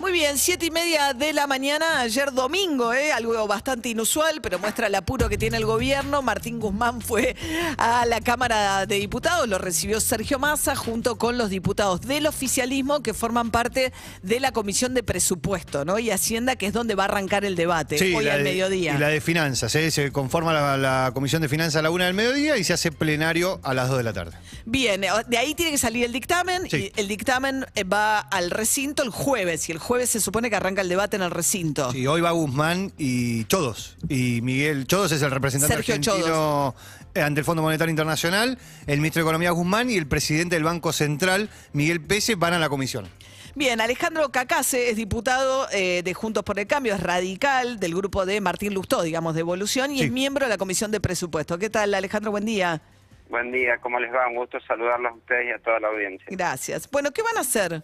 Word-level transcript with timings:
Muy 0.00 0.10
bien, 0.10 0.36
siete 0.36 0.66
y 0.66 0.70
media 0.72 1.14
de 1.14 1.32
la 1.32 1.46
mañana, 1.46 2.00
ayer 2.00 2.32
domingo, 2.32 2.92
¿eh? 2.92 3.12
algo 3.12 3.46
bastante 3.46 3.88
inusual, 3.88 4.40
pero 4.42 4.58
muestra 4.58 4.88
el 4.88 4.94
apuro 4.96 5.28
que 5.28 5.38
tiene 5.38 5.58
el 5.58 5.64
gobierno. 5.64 6.22
Martín 6.22 6.58
Guzmán 6.58 7.00
fue 7.00 7.36
a 7.78 8.04
la 8.04 8.20
Cámara 8.20 8.84
de 8.86 8.96
Diputados, 8.96 9.48
lo 9.48 9.58
recibió 9.58 10.00
Sergio 10.00 10.40
Massa 10.40 10.74
junto 10.74 11.18
con 11.18 11.38
los 11.38 11.50
diputados 11.50 12.00
del 12.00 12.26
oficialismo 12.26 13.00
que 13.00 13.14
forman 13.14 13.52
parte 13.52 13.92
de 14.24 14.40
la 14.40 14.50
Comisión 14.50 14.92
de 14.92 15.04
Presupuesto 15.04 15.84
¿no? 15.84 16.00
y 16.00 16.10
Hacienda, 16.10 16.56
que 16.56 16.66
es 16.66 16.72
donde 16.72 16.96
va 16.96 17.04
a 17.04 17.06
arrancar 17.06 17.44
el 17.44 17.54
debate 17.54 17.96
hoy 18.16 18.28
al 18.28 18.38
de- 18.38 18.44
mediodía. 18.50 18.96
Y 18.96 18.98
la 18.98 19.06
de 19.08 19.20
finanzas, 19.20 19.72
¿eh? 19.76 19.92
se 19.92 20.10
conforma 20.10 20.52
la, 20.52 20.76
la 20.76 21.12
Comisión 21.14 21.42
de 21.42 21.48
Finanzas 21.48 21.76
a 21.76 21.82
la 21.82 21.90
una 21.90 22.06
del 22.06 22.14
mediodía 22.14 22.56
y 22.58 22.64
se 22.64 22.72
hace 22.72 22.90
plenario 22.90 23.60
a 23.62 23.72
las 23.72 23.88
dos 23.88 23.98
de 23.98 24.02
la 24.02 24.12
tarde. 24.12 24.36
Bien, 24.64 25.00
de 25.28 25.38
ahí 25.38 25.54
tiene 25.54 25.70
que 25.70 25.78
salir 25.78 26.04
el 26.04 26.12
dictamen 26.12 26.68
Sí. 26.68 26.90
y 26.96 27.00
el 27.00 27.06
dictamen 27.06 27.64
eh, 27.76 27.84
va 27.84 28.18
al 28.18 28.50
recinto 28.50 29.04
el 29.04 29.10
jueves 29.10 29.68
y 29.68 29.72
el 29.72 29.75
jueves 29.78 30.10
se 30.10 30.20
supone 30.20 30.50
que 30.50 30.56
arranca 30.56 30.82
el 30.82 30.88
debate 30.88 31.16
en 31.16 31.22
el 31.22 31.30
recinto. 31.30 31.90
Sí, 31.92 32.06
hoy 32.06 32.20
va 32.20 32.30
Guzmán 32.30 32.92
y 32.98 33.44
Chodos. 33.44 33.96
Y 34.08 34.40
Miguel 34.42 34.86
Chodos 34.86 35.12
es 35.12 35.22
el 35.22 35.30
representante 35.30 35.74
Sergio 35.74 35.94
argentino 35.94 36.74
eh, 37.14 37.22
ante 37.22 37.40
el 37.40 37.44
Fondo 37.44 37.62
Monetario 37.62 37.90
Internacional, 37.90 38.58
el 38.86 38.98
ministro 38.98 39.20
de 39.20 39.24
Economía 39.24 39.50
Guzmán 39.50 39.90
y 39.90 39.96
el 39.96 40.06
presidente 40.06 40.56
del 40.56 40.64
Banco 40.64 40.92
Central, 40.92 41.48
Miguel 41.72 42.00
Pese, 42.00 42.34
van 42.34 42.52
a 42.52 42.58
la 42.58 42.68
comisión. 42.68 43.08
Bien, 43.54 43.80
Alejandro 43.80 44.30
Cacase 44.30 44.90
es 44.90 44.96
diputado 44.96 45.66
eh, 45.72 46.02
de 46.04 46.12
Juntos 46.12 46.44
por 46.44 46.58
el 46.58 46.66
Cambio, 46.66 46.94
es 46.94 47.00
radical 47.02 47.80
del 47.80 47.94
grupo 47.94 48.26
de 48.26 48.38
Martín 48.42 48.74
Lustó, 48.74 49.00
digamos, 49.02 49.34
de 49.34 49.40
Evolución, 49.40 49.90
y 49.92 49.98
Sí. 50.00 50.04
es 50.04 50.12
miembro 50.12 50.44
de 50.44 50.50
la 50.50 50.58
Comisión 50.58 50.90
de 50.90 51.00
Presupuesto. 51.00 51.58
¿Qué 51.58 51.70
tal, 51.70 51.94
Alejandro? 51.94 52.30
Buen 52.30 52.44
día. 52.44 52.82
Buen 53.30 53.50
día, 53.50 53.78
¿cómo 53.80 53.98
les 53.98 54.12
va? 54.12 54.28
Un 54.28 54.36
gusto 54.36 54.58
saludarlos 54.68 55.10
a 55.10 55.14
ustedes 55.16 55.46
y 55.48 55.50
a 55.52 55.58
toda 55.58 55.80
la 55.80 55.88
audiencia. 55.88 56.26
Gracias. 56.30 56.88
Bueno, 56.90 57.10
¿qué 57.12 57.22
van 57.22 57.38
a 57.38 57.40
hacer? 57.40 57.82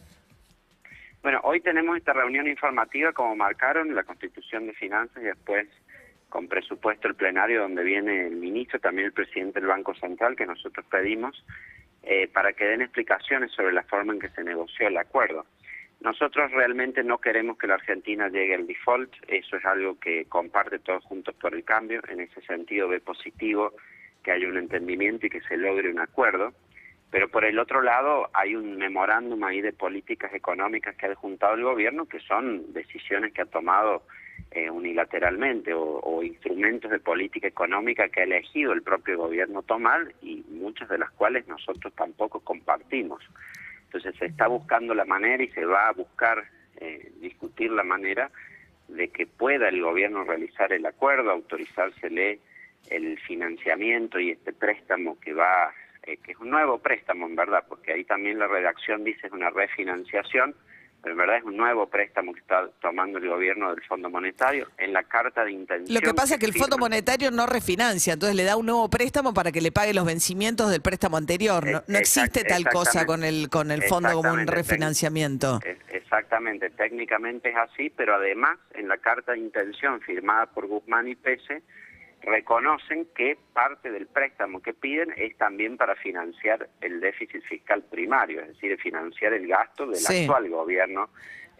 Bueno, 1.23 1.41
hoy 1.45 1.61
tenemos 1.61 1.97
esta 1.97 2.13
reunión 2.13 2.49
informativa, 2.49 3.13
como 3.13 3.37
marcaron, 3.37 3.95
la 3.95 4.03
Constitución 4.03 4.67
de 4.67 4.73
Finanzas 4.73 5.23
y 5.23 5.27
después 5.27 5.69
con 6.29 6.49
presupuesto 6.49 7.07
el 7.07 7.15
plenario 7.15 7.61
donde 7.61 7.85
viene 7.85 8.27
el 8.27 8.37
ministro, 8.37 8.81
también 8.81 9.07
el 9.07 9.13
presidente 9.13 9.61
del 9.61 9.69
Banco 9.69 9.95
Central, 9.95 10.35
que 10.35 10.47
nosotros 10.47 10.85
pedimos, 10.91 11.45
eh, 12.03 12.27
para 12.27 12.55
que 12.55 12.65
den 12.65 12.83
explicaciones 12.83 13.53
sobre 13.53 13.73
la 13.73 13.85
forma 13.85 14.15
en 14.15 14.19
que 14.19 14.31
se 14.31 14.43
negoció 14.43 14.89
el 14.89 14.97
acuerdo. 14.97 15.47
Nosotros 16.01 16.51
realmente 16.51 17.05
no 17.05 17.19
queremos 17.19 17.57
que 17.57 17.69
la 17.69 17.75
Argentina 17.75 18.29
llegue 18.29 18.57
al 18.57 18.67
default, 18.67 19.13
eso 19.29 19.57
es 19.57 19.65
algo 19.65 20.01
que 20.01 20.25
comparte 20.25 20.81
todos 20.81 21.05
juntos 21.05 21.37
por 21.37 21.55
el 21.55 21.63
cambio, 21.63 22.01
en 22.09 22.21
ese 22.21 22.41
sentido 22.41 22.89
ve 22.89 22.99
positivo 22.99 23.73
que 24.25 24.33
haya 24.33 24.49
un 24.49 24.57
entendimiento 24.57 25.27
y 25.27 25.31
que 25.31 25.43
se 25.43 25.57
logre 25.57 25.91
un 25.91 26.01
acuerdo. 26.01 26.53
Pero 27.13 27.29
por 27.29 27.45
el 27.45 27.59
otro 27.59 27.83
lado 27.83 28.31
hay 28.33 28.57
un 28.57 28.79
memorándum 28.79 29.45
ahí 29.45 29.61
de 29.61 29.73
políticas 29.73 30.35
económicas 30.35 30.97
que 30.97 31.07
ha 31.07 31.15
juntado 31.15 31.55
el 31.55 31.63
gobierno 31.63 32.07
que 32.07 32.19
son 32.21 32.73
decisiones 32.73 33.33
que 33.33 33.43
ha 33.43 33.47
tomado 33.47 34.03
eh, 34.51 34.71
unilateralmente 34.71 35.75
o, 35.75 36.01
o 36.01 36.23
instrumentos 36.23 36.91
de 36.91 36.99
política 36.99 37.47
económica 37.47 38.09
que 38.09 38.21
ha 38.21 38.25
elegido 38.25 38.73
el 38.73 38.83
propio 38.83 39.19
gobierno 39.19 39.63
tomar 39.63 40.13
y 40.23 40.43
muchas 40.49 40.89
de 40.89 40.99
las 40.99 41.11
cuales 41.11 41.47
nosotros 41.47 41.93
tampoco 41.95 42.41
compartimos. 42.41 43.23
Entonces 43.85 44.17
se 44.19 44.27
está 44.27 44.47
buscando 44.47 44.95
la 44.95 45.05
manera 45.05 45.43
y 45.43 45.49
se 45.49 45.67
va 45.67 45.89
a 45.89 45.93
buscar 45.93 46.43
eh, 46.81 47.13
discutir 47.21 47.71
la 47.71 47.85
manera 47.85 48.31
de 48.89 49.09
que 49.09 49.27
pueda 49.27 49.69
el 49.69 49.83
gobierno 49.83 50.25
realizar 50.25 50.73
el 50.73 50.87
acuerdo, 50.87 51.31
autorizársele 51.31 52.41
el 52.91 53.19
financiamiento 53.21 54.19
y 54.19 54.31
este 54.31 54.53
préstamo 54.53 55.19
que 55.21 55.35
va, 55.35 55.73
eh, 56.05 56.17
que 56.19 56.33
es 56.33 56.39
un 56.39 56.51
nuevo 56.51 56.79
préstamo 56.79 57.27
en 57.27 57.37
verdad, 57.37 57.65
porque 57.69 57.93
ahí 57.93 58.05
también 58.05 58.39
la 58.39 58.49
redacción 58.49 59.05
dice 59.05 59.27
es 59.27 59.33
una 59.33 59.51
refinanciación, 59.51 60.55
pero 61.03 61.15
en 61.15 61.19
verdad 61.19 61.37
es 61.39 61.43
un 61.45 61.57
nuevo 61.57 61.89
préstamo 61.89 62.33
que 62.33 62.39
está 62.41 62.69
tomando 62.81 63.19
el 63.19 63.29
gobierno 63.29 63.75
del 63.75 63.83
Fondo 63.85 64.09
Monetario 64.09 64.69
en 64.79 64.93
la 64.93 65.03
carta 65.03 65.45
de 65.45 65.51
intención. 65.51 65.93
Lo 65.93 66.01
que 66.01 66.15
pasa 66.15 66.35
es 66.35 66.41
que 66.41 66.47
el 66.47 66.53
Fondo. 66.55 66.79
Monetario 66.79 67.31
no 67.33 67.47
refinancia, 67.47 68.13
entonces 68.13 68.37
le 68.37 68.45
da 68.45 68.57
un 68.57 68.67
nuevo 68.67 68.89
préstamo 68.89 69.35
para 69.35 69.51
que 69.51 69.61
le 69.61 69.73
pague 69.73 69.95
los 69.95 70.05
vencimientos 70.07 70.71
del 70.71 70.81
préstamo 70.81 71.17
anterior. 71.17 71.65
No, 71.67 71.83
no 71.89 71.99
Eh, 71.99 72.01
existe 72.01 72.41
exact- 72.43 72.49
tal 72.49 72.73
cosa 72.73 73.05
con 73.07 73.25
el, 73.25 73.49
con 73.51 73.71
el 73.73 73.83
fondo 73.83 74.13
como 74.13 74.33
un 74.33 74.47
refinanciamiento. 74.47 75.59
Exactamente, 75.91 76.71
técnicamente 76.71 77.51
es 77.51 77.57
así, 77.57 77.91
pero 77.91 78.15
además 78.15 78.59
en 78.75 78.87
la 78.89 78.99
carta 78.99 79.33
de 79.33 79.39
intención 79.39 80.01
firmada 80.03 80.47
por 80.47 80.67
Guzmán 80.67 81.09
y 81.09 81.15
Pese 81.17 81.63
reconocen 82.23 83.07
que 83.15 83.37
parte 83.53 83.91
del 83.91 84.07
préstamo 84.07 84.61
que 84.63 84.73
piden 84.75 85.13
es 85.17 85.37
también 85.37 85.77
para 85.77 85.95
financiar 85.97 86.69
el 86.81 87.01
déficit 87.01 87.43
fiscal 87.45 87.83
primario, 87.83 88.41
es 88.43 88.49
decir, 88.49 88.79
financiar 88.81 89.33
el 89.33 89.47
gasto 89.47 89.87
del 89.87 89.97
Sí. 89.97 90.23
actual 90.23 90.49
gobierno 90.49 91.11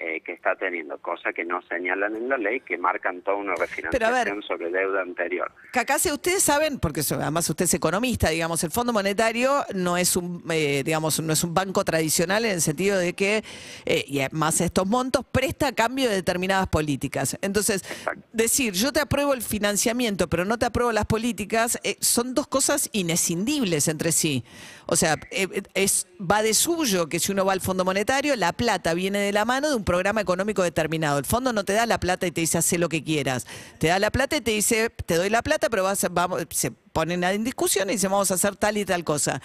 eh, 0.05 0.21
que 0.21 0.33
está 0.33 0.57
teniendo, 0.57 0.99
cosa 0.99 1.33
que 1.33 1.45
no 1.45 1.63
señalan 1.63 2.17
en 2.17 2.29
la 2.29 2.37
ley, 2.37 2.61
que 2.61 2.77
marcan 2.77 3.23
toda 3.23 3.37
una 3.37 3.55
Pero 3.55 3.59
a 3.59 3.67
refinanciación 3.67 4.37
ver, 4.39 4.45
sobre 4.45 4.71
deuda 4.71 5.01
anterior. 5.01 5.53
Cacase, 5.73 6.13
ustedes 6.13 6.43
saben, 6.43 6.81
porque 6.81 7.03
además 7.13 7.49
usted 7.49 7.67
es 7.67 7.75
economista, 7.75 8.29
digamos, 8.31 8.65
el 8.65 8.73
Fondo 8.73 8.93
Monetario 8.93 9.65
no 9.75 9.97
es 9.97 10.17
un, 10.17 10.43
eh, 10.51 10.83
digamos, 10.85 11.21
no 11.21 11.33
es 11.33 11.45
un 11.45 11.55
banco 11.55 11.85
tradicional 11.85 12.45
en 12.45 12.51
el 12.51 12.61
sentido 12.61 12.99
de 12.99 13.13
que, 13.13 13.45
eh, 13.87 14.05
y 14.09 14.19
además 14.19 14.61
estos 14.61 14.89
montos, 14.89 15.25
presta 15.31 15.69
a 15.69 15.73
cambio 15.73 16.09
de 16.09 16.17
determinadas 16.17 16.67
políticas. 16.67 17.39
Entonces, 17.41 17.85
Exacto. 17.89 18.27
decir, 18.33 18.73
yo 18.73 18.93
te 18.93 18.99
apruebo 18.99 19.35
el 19.35 19.43
financiamiento, 19.43 20.29
pero 20.29 20.45
no 20.45 20.59
te 20.59 20.67
apruebo 20.67 20.91
las 20.91 21.07
políticas, 21.07 21.79
eh, 21.85 21.97
son 22.01 22.35
dos 22.35 22.49
cosas 22.49 22.89
inescindibles 22.93 23.87
entre 23.87 24.11
sí. 24.11 24.43
O 24.87 24.97
sea, 24.97 25.17
eh, 25.31 25.63
es, 25.75 26.07
va 26.21 26.43
de 26.43 26.55
suyo 26.55 27.09
que 27.09 27.19
si 27.21 27.33
uno 27.33 27.45
va 27.45 27.53
al 27.53 27.61
Fondo 27.61 27.85
Monetario, 27.85 28.35
la 28.37 28.53
plata 28.53 28.95
viene 28.95 29.21
de 29.21 29.33
la 29.33 29.45
mano 29.45 29.69
de 29.71 29.77
un 29.77 29.85
programa 29.85 30.21
económico 30.21 30.63
determinado. 30.63 31.19
El 31.19 31.25
fondo 31.25 31.53
no 31.53 31.65
te 31.65 31.73
da 31.73 31.87
la 31.87 31.99
plata 32.01 32.27
y 32.27 32.33
te 32.33 32.41
dice, 32.41 32.59
haz 32.59 32.73
lo 32.73 32.89
que 32.89 33.03
quieras. 33.05 33.47
Te 33.79 33.89
da 33.89 33.99
la 33.99 34.11
plata 34.11 34.37
y 34.37 34.41
te 34.41 34.51
dice, 34.51 34.91
te 34.91 35.15
doy 35.17 35.31
la 35.31 35.43
plata, 35.43 35.71
pero 35.71 35.85
vas, 35.85 36.07
vamos, 36.11 36.43
se 36.51 36.71
ponen 36.71 37.25
en 37.25 37.45
discusión 37.45 37.89
y 37.89 37.93
dicen, 37.95 38.11
vamos 38.11 38.31
a 38.31 38.35
hacer 38.35 38.57
tal 38.57 38.77
y 38.77 38.85
tal 38.85 39.05
cosa. 39.05 39.41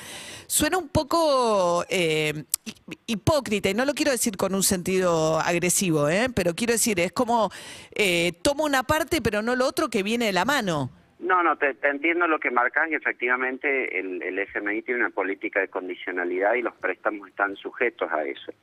Suena 0.47 0.77
un 0.77 0.89
poco 0.89 1.85
eh, 1.89 2.43
hi- 2.65 2.75
hipócrita, 3.07 3.69
y 3.69 3.73
no 3.73 3.85
lo 3.85 3.93
quiero 3.93 4.11
decir 4.11 4.37
con 4.37 4.53
un 4.55 4.63
sentido 4.63 5.39
agresivo, 5.39 6.09
¿eh? 6.09 6.29
pero 6.33 6.55
quiero 6.55 6.73
decir, 6.73 6.99
es 6.99 7.11
como, 7.11 7.51
eh, 7.93 8.33
tomo 8.41 8.63
una 8.65 8.83
parte, 8.83 9.21
pero 9.21 9.41
no 9.41 9.55
lo 9.55 9.65
otro 9.67 9.89
que 9.89 10.03
viene 10.03 10.25
de 10.25 10.33
la 10.33 10.45
mano. 10.45 10.91
No, 11.19 11.41
no, 11.41 11.57
te, 11.57 11.75
entiendo 11.81 12.27
lo 12.27 12.39
que 12.39 12.51
marcas 12.51 12.89
y 12.91 12.93
efectivamente 12.93 13.99
el, 13.99 14.37
FMI 14.37 14.83
tiene 14.83 14.99
una 15.01 15.09
política 15.09 15.59
de 15.59 15.67
condicionalidad 15.67 16.53
y 16.53 16.61
los 16.61 16.75
préstamos 16.75 17.27
están 17.29 17.55
sujetos 17.55 18.11
a 18.11 18.23
eso. 18.23 18.53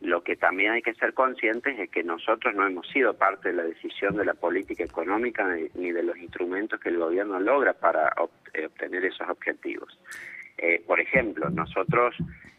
Lo 0.00 0.22
que 0.22 0.36
también 0.36 0.72
hay 0.72 0.82
que 0.82 0.94
ser 0.94 1.14
conscientes 1.14 1.76
es 1.78 1.90
que 1.90 2.04
nosotros 2.04 2.54
no 2.54 2.64
hemos 2.64 2.88
sido 2.88 3.14
parte 3.14 3.48
de 3.48 3.54
la 3.54 3.64
decisión 3.64 4.16
de 4.16 4.24
la 4.24 4.34
política 4.34 4.84
económica 4.84 5.44
ni, 5.74 5.90
de 5.90 6.02
los 6.04 6.16
instrumentos 6.16 6.78
que 6.78 6.90
el 6.90 6.98
gobierno 6.98 7.40
logra 7.40 7.72
para 7.72 8.12
eh, 8.54 8.66
obtener 8.66 9.04
esos 9.04 9.28
objetivos. 9.28 9.98
Eh, 10.58 10.82
por 10.86 11.00
ejemplo, 11.00 11.50
nosotros 11.50 12.14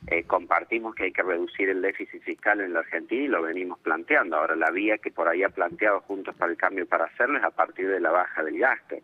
eh, 0.08 0.24
compartimos 0.24 0.94
que 0.94 1.06
hay 1.06 1.12
que 1.12 1.24
reducir 1.24 1.70
el 1.70 1.82
déficit 1.82 2.22
fiscal 2.22 2.60
en 2.62 2.74
la 2.74 2.80
Argentina 2.80 3.24
y 3.24 3.28
lo 3.28 3.42
venimos 3.42 3.80
planteando. 3.80 4.36
Ahora, 4.36 4.56
la 4.56 4.72
vía 4.72 4.98
que 4.98 5.12
por 5.12 5.28
ahí 5.28 5.44
ha 5.44 5.50
planteado 5.50 6.02
Juntos 6.02 6.36
para 6.36 6.52
el 6.52 6.58
Cambio 6.58 6.86
para 6.86 7.06
hacerlo 7.06 7.38
es 7.38 7.44
a 7.44 7.52
partir 7.52 7.88
de 7.88 8.02
la 8.02 8.12
baja 8.12 8.44
del 8.44 8.60
gasto. 8.60 8.98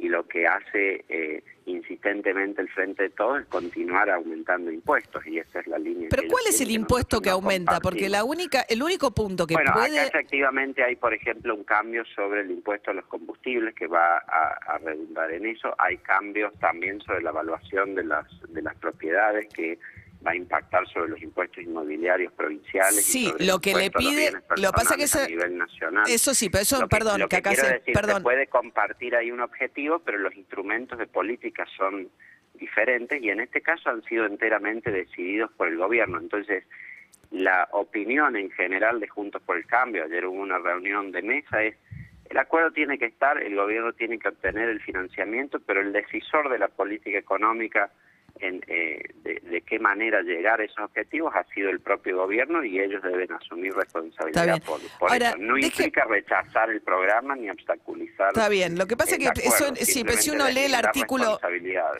Y 0.00 0.08
lo 0.08 0.26
que 0.26 0.46
hace 0.46 1.04
eh, 1.08 1.44
insistentemente 1.66 2.62
el 2.62 2.68
Frente 2.70 3.04
de 3.04 3.10
Todos 3.10 3.42
es 3.42 3.46
continuar 3.48 4.08
aumentando 4.08 4.70
impuestos 4.70 5.26
y 5.26 5.38
esa 5.38 5.60
es 5.60 5.66
la 5.66 5.78
línea. 5.78 6.08
Pero 6.10 6.22
¿cuál 6.28 6.44
es 6.48 6.60
el 6.60 6.70
impuesto 6.70 7.20
que 7.20 7.28
no 7.28 7.36
aumenta? 7.36 7.80
Porque 7.80 8.08
la 8.08 8.24
única, 8.24 8.62
el 8.68 8.82
único 8.82 9.10
punto 9.10 9.46
que 9.46 9.54
bueno, 9.54 9.72
puede... 9.74 10.00
acá 10.00 10.08
efectivamente 10.08 10.82
hay, 10.82 10.96
por 10.96 11.12
ejemplo, 11.12 11.54
un 11.54 11.64
cambio 11.64 12.02
sobre 12.16 12.40
el 12.40 12.50
impuesto 12.50 12.92
a 12.92 12.94
los 12.94 13.04
combustibles 13.06 13.74
que 13.74 13.86
va 13.86 14.18
a, 14.18 14.58
a 14.66 14.78
redundar 14.78 15.30
en 15.32 15.46
eso. 15.46 15.74
Hay 15.78 15.98
cambios 15.98 16.52
también 16.60 17.00
sobre 17.02 17.22
la 17.22 17.30
evaluación 17.30 17.94
de 17.94 18.04
las 18.04 18.26
de 18.48 18.62
las 18.62 18.74
propiedades 18.76 19.46
que 19.52 19.78
va 20.26 20.32
a 20.32 20.36
impactar 20.36 20.86
sobre 20.88 21.08
los 21.10 21.22
impuestos 21.22 21.64
inmobiliarios 21.64 22.32
provinciales. 22.34 22.98
y 23.08 23.12
Sí, 23.12 23.26
sobre 23.26 23.42
el 23.44 23.48
lo 23.50 23.58
que 23.60 23.74
le 23.74 23.90
pide- 23.90 24.32
lo 24.56 24.70
pasa 24.72 24.96
que 24.96 25.04
a 25.04 25.26
nivel 25.26 25.56
nacional. 25.56 26.04
Eso 26.08 26.34
sí, 26.34 26.50
pero 26.50 26.62
eso, 26.62 26.80
Lo 26.80 26.88
que- 26.88 26.96
perdón, 26.96 27.20
lo 27.20 27.28
que 27.28 27.36
que 27.42 27.48
acá 27.48 27.54
se- 27.54 27.72
decir, 27.74 27.94
perdón. 27.94 28.16
se 28.16 28.22
puede 28.22 28.46
compartir 28.48 29.16
ahí 29.16 29.30
un 29.30 29.40
objetivo, 29.40 29.98
pero 30.00 30.18
los 30.18 30.34
instrumentos 30.34 30.98
de 30.98 31.06
política 31.06 31.66
son 31.76 32.08
diferentes 32.54 33.22
y 33.22 33.30
en 33.30 33.40
este 33.40 33.62
caso 33.62 33.88
han 33.88 34.02
sido 34.04 34.26
enteramente 34.26 34.90
decididos 34.90 35.50
por 35.52 35.68
el 35.68 35.76
gobierno. 35.78 36.18
Entonces, 36.18 36.64
la 37.30 37.68
opinión 37.72 38.36
en 38.36 38.50
general 38.50 39.00
de 39.00 39.08
Juntos 39.08 39.40
por 39.42 39.56
el 39.56 39.64
Cambio, 39.66 40.04
ayer 40.04 40.26
hubo 40.26 40.40
una 40.40 40.58
reunión 40.58 41.12
de 41.12 41.22
mesa, 41.22 41.62
es 41.62 41.76
el 42.28 42.36
acuerdo 42.38 42.70
tiene 42.72 42.98
que 42.98 43.06
estar, 43.06 43.42
el 43.42 43.56
gobierno 43.56 43.92
tiene 43.94 44.18
que 44.18 44.28
obtener 44.28 44.68
el 44.68 44.80
financiamiento, 44.82 45.58
pero 45.60 45.80
el 45.80 45.92
decisor 45.92 46.48
de 46.50 46.58
la 46.58 46.68
política 46.68 47.18
económica 47.18 47.90
en, 48.40 48.62
eh, 48.68 49.02
de, 49.22 49.62
qué 49.62 49.78
manera 49.78 50.22
llegar 50.22 50.60
a 50.60 50.64
esos 50.64 50.78
objetivos 50.78 51.32
ha 51.34 51.44
sido 51.54 51.70
el 51.70 51.80
propio 51.80 52.16
gobierno 52.16 52.64
y 52.64 52.78
ellos 52.80 53.02
deben 53.02 53.32
asumir 53.32 53.72
responsabilidad 53.74 54.62
por, 54.62 54.80
por 54.98 55.10
Ahora, 55.10 55.30
eso. 55.30 55.38
No 55.38 55.54
deje- 55.54 55.66
implica 55.66 56.04
rechazar 56.04 56.70
el 56.70 56.80
programa 56.80 57.36
ni 57.36 57.50
obstaculizar. 57.50 58.28
Está 58.28 58.48
bien, 58.48 58.76
lo 58.78 58.86
que 58.86 58.96
pasa 58.96 59.16
es 59.16 59.18
que 59.18 59.46
eso, 59.46 59.74
sí, 59.80 60.04
pero 60.04 60.18
si 60.18 60.30
uno 60.30 60.48
lee 60.48 60.64
el 60.64 60.74
artículo, 60.74 61.38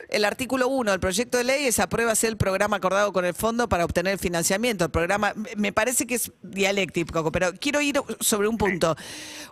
el 0.09 0.25
artículo 0.25 0.67
1 0.67 0.91
del 0.91 0.99
proyecto 0.99 1.37
de 1.37 1.43
ley 1.43 1.65
es 1.67 1.79
aprueba 1.79 2.13
el 2.23 2.37
programa 2.37 2.77
acordado 2.77 3.13
con 3.13 3.25
el 3.25 3.33
fondo 3.33 3.67
para 3.69 3.85
obtener 3.85 4.17
financiamiento. 4.17 4.85
El 4.85 4.91
programa, 4.91 5.33
me 5.55 5.71
parece 5.71 6.05
que 6.05 6.15
es 6.15 6.31
dialéctico, 6.41 7.31
pero 7.31 7.51
quiero 7.59 7.81
ir 7.81 7.95
sobre 8.19 8.47
un 8.47 8.57
punto. 8.57 8.95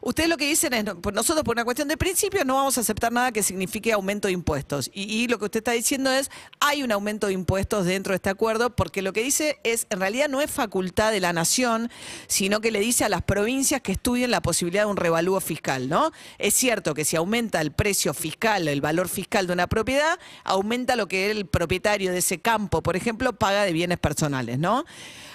Ustedes 0.02 0.30
lo 0.30 0.38
que 0.38 0.46
dicen 0.46 0.74
es, 0.74 0.84
no, 0.84 1.00
nosotros 1.14 1.44
por 1.44 1.56
una 1.56 1.64
cuestión 1.64 1.88
de 1.88 1.98
principio 1.98 2.44
no 2.46 2.56
vamos 2.56 2.78
a 2.78 2.82
aceptar 2.82 3.12
nada 3.12 3.32
que 3.32 3.44
signifique 3.44 3.92
aumento 3.92 4.28
de 4.28 4.34
impuestos. 4.34 4.90
Y, 4.94 5.24
y 5.24 5.28
lo 5.28 5.40
que 5.40 5.46
usted 5.46 5.60
está 5.60 5.72
diciendo 5.72 6.12
es, 6.12 6.30
hay 6.60 6.79
un 6.84 6.92
aumento 6.92 7.28
de 7.28 7.34
impuestos 7.34 7.86
dentro 7.86 8.12
de 8.12 8.18
este 8.18 8.30
acuerdo, 8.30 8.76
porque 8.76 9.02
lo 9.02 9.14
que 9.14 9.24
dice 9.24 9.60
es, 9.64 9.88
en 9.90 10.00
realidad 10.00 10.30
no 10.30 10.42
es 10.42 10.52
facultad 10.52 11.12
de 11.12 11.20
la 11.20 11.34
nación, 11.34 11.90
sino 12.28 12.62
que 12.62 12.72
le 12.72 12.80
dice 12.80 13.06
a 13.06 13.10
las 13.10 13.22
provincias 13.22 13.82
que 13.82 13.92
estudien 13.92 14.32
la 14.32 14.42
posibilidad 14.42 14.84
de 14.84 14.92
un 14.92 14.98
revalúo 14.98 15.40
fiscal, 15.42 15.90
¿no? 15.90 16.12
Es 16.38 16.54
cierto 16.54 16.94
que 16.94 17.06
si 17.06 17.16
aumenta 17.16 17.62
el 17.62 17.72
precio 17.72 18.14
fiscal, 18.14 18.68
el 18.68 18.82
valor 18.82 19.10
fiscal 19.10 19.48
de 19.48 19.54
una 19.54 19.68
propiedad, 19.68 20.20
aumenta 20.44 20.96
lo 20.96 21.08
que 21.08 21.32
el 21.32 21.46
propietario 21.46 22.12
de 22.12 22.20
ese 22.20 22.40
campo, 22.40 22.82
por 22.82 22.96
ejemplo, 22.96 23.34
paga 23.34 23.64
de 23.64 23.74
bienes 23.74 24.00
personales, 24.00 24.60
¿no? 24.60 24.86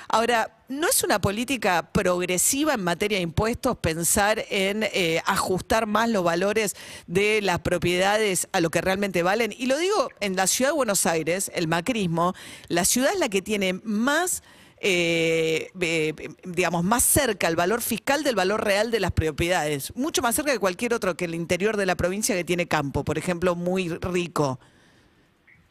Ahora, 0.08 0.53
¿no 0.68 0.88
es 0.88 1.02
una 1.02 1.20
política 1.20 1.90
progresiva 1.92 2.74
en 2.74 2.84
materia 2.84 3.18
de 3.18 3.22
impuestos 3.22 3.76
pensar 3.78 4.44
en 4.50 4.84
eh, 4.84 5.22
ajustar 5.26 5.86
más 5.86 6.08
los 6.08 6.24
valores 6.24 6.74
de 7.06 7.40
las 7.42 7.60
propiedades 7.60 8.48
a 8.52 8.60
lo 8.60 8.70
que 8.70 8.80
realmente 8.80 9.22
valen? 9.22 9.54
Y 9.56 9.66
lo 9.66 9.78
digo 9.78 10.08
en 10.20 10.36
la 10.36 10.46
ciudad 10.46 10.70
de 10.70 10.76
Buenos 10.76 11.06
Aires, 11.06 11.50
el 11.54 11.68
macrismo, 11.68 12.34
la 12.68 12.84
ciudad 12.84 13.12
es 13.12 13.18
la 13.18 13.28
que 13.28 13.42
tiene 13.42 13.74
más 13.84 14.42
eh, 14.86 15.70
eh, 15.80 16.14
digamos, 16.44 16.84
más 16.84 17.02
cerca 17.02 17.48
el 17.48 17.56
valor 17.56 17.80
fiscal 17.80 18.22
del 18.22 18.34
valor 18.34 18.62
real 18.62 18.90
de 18.90 19.00
las 19.00 19.12
propiedades, 19.12 19.94
mucho 19.96 20.20
más 20.20 20.34
cerca 20.34 20.52
que 20.52 20.58
cualquier 20.58 20.92
otro 20.92 21.16
que 21.16 21.24
el 21.24 21.34
interior 21.34 21.78
de 21.78 21.86
la 21.86 21.94
provincia 21.94 22.34
que 22.34 22.44
tiene 22.44 22.68
campo, 22.68 23.02
por 23.02 23.16
ejemplo, 23.16 23.54
muy 23.54 23.88
rico. 23.88 24.60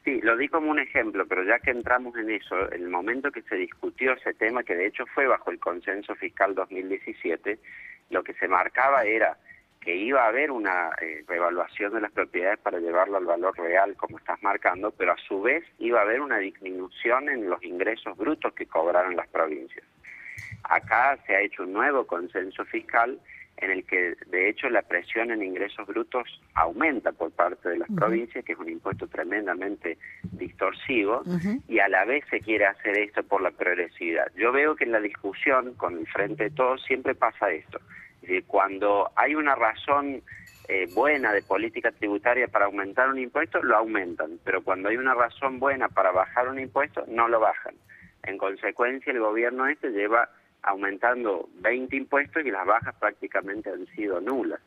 Sí, 0.04 0.20
lo 0.22 0.36
di 0.36 0.50
como 0.50 0.70
un 0.70 0.80
ejemplo, 0.80 1.26
pero 1.26 1.44
ya 1.44 1.60
que 1.60 1.72
entramos 1.72 2.18
en 2.18 2.30
eso, 2.30 2.70
el 2.72 2.90
momento 2.90 3.32
que 3.32 3.42
se 3.44 3.56
discutió 3.56 4.14
ese 4.14 4.34
tema, 4.34 4.64
que 4.64 4.76
de 4.76 4.88
hecho 4.88 5.06
fue 5.08 5.28
bajo 5.28 5.50
el 5.50 5.60
consenso 5.60 6.14
fiscal 6.16 6.54
2017, 6.56 7.58
lo 8.10 8.22
que 8.22 8.34
se 8.34 8.50
marcaba 8.50 9.06
era 9.06 9.38
que 9.80 9.96
iba 9.96 10.24
a 10.24 10.28
haber 10.28 10.52
una 10.52 10.92
eh, 11.02 11.24
revaluación 11.28 11.94
de 11.94 12.02
las 12.02 12.12
propiedades 12.12 12.60
para 12.60 12.80
llevarlo 12.80 13.18
al 13.18 13.26
valor 13.26 13.58
real, 13.58 13.96
como 13.96 14.18
estás 14.18 14.42
marcando, 14.44 14.92
pero 14.92 15.14
a 15.14 15.18
su 15.18 15.42
vez 15.42 15.64
iba 15.80 16.00
a 16.00 16.04
haber 16.04 16.22
una 16.22 16.38
disminución 16.38 17.30
en 17.30 17.50
los 17.50 17.64
ingresos 17.64 18.18
brutos 18.18 18.54
que 18.54 18.66
cobraron 18.66 19.16
las 19.16 19.28
provincias. 19.28 19.86
Acá 20.64 21.18
se 21.26 21.36
ha 21.36 21.42
hecho 21.42 21.64
un 21.64 21.74
nuevo 21.74 22.08
consenso 22.08 22.64
fiscal 22.66 23.20
en 23.58 23.72
el 23.72 23.86
que 23.86 24.16
de 24.28 24.50
hecho 24.50 24.70
la 24.70 24.82
presión 24.82 25.32
en 25.32 25.44
ingresos 25.44 25.88
brutos 25.88 26.42
aumenta 26.54 27.12
por 27.12 27.32
parte 27.32 27.70
de 27.70 27.78
las 27.78 27.90
provincias, 27.96 28.44
que 28.44 28.54
es 28.54 28.60
un 28.60 28.70
impuesto 28.70 29.08
tremendamente 29.08 29.98
distorsivo, 30.32 31.24
y 31.68 31.80
a 31.80 31.88
la 31.88 32.06
vez 32.06 32.26
se 32.30 32.42
quiere 32.42 32.66
hacer 32.66 32.98
esto 32.98 33.24
por 33.24 33.42
la 33.42 33.52
progresividad. 33.52 34.32
Yo 34.36 34.52
veo 34.52 34.76
que 34.76 34.84
en 34.86 34.92
la 34.92 35.00
discusión 35.00 35.74
con 35.76 35.98
el 35.98 36.08
Frente 36.08 36.46
de 36.46 36.50
Todos 36.52 36.84
siempre 36.84 37.16
pasa 37.16 37.52
esto. 37.52 37.80
Es 38.16 38.30
decir, 38.30 38.46
cuando 38.48 39.12
hay 39.16 39.36
una 39.36 39.56
razón 39.56 40.22
eh, 40.68 40.88
buena 40.94 41.34
de 41.34 41.42
política 41.42 41.92
tributaria 41.92 42.48
para 42.48 42.66
aumentar 42.66 43.10
un 43.10 43.20
impuesto, 43.20 43.62
lo 43.62 43.76
aumentan, 43.76 44.40
pero 44.44 44.64
cuando 44.64 44.90
hay 44.90 44.98
una 44.98 45.14
razón 45.14 45.60
buena 45.60 45.90
para 45.90 46.12
bajar 46.12 46.48
un 46.48 46.60
impuesto, 46.60 47.04
no 47.08 47.28
lo 47.28 47.40
bajan. 47.40 47.76
En 48.24 48.38
consecuencia, 48.38 49.12
el 49.12 49.20
gobierno 49.20 49.68
este 49.68 49.90
lleva 49.92 50.30
aumentando 50.64 51.50
20 51.56 51.96
impuestos 51.96 52.44
y 52.46 52.52
las 52.52 52.66
bajas 52.66 52.96
prácticamente 53.00 53.70
han 53.70 53.86
sido 53.96 54.20
nulas. 54.22 54.60